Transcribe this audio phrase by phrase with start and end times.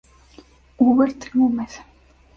[0.77, 1.73] Hubert Gómez.